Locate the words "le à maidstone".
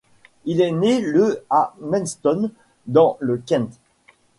0.99-2.49